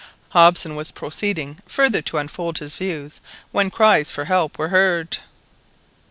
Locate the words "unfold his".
2.17-2.75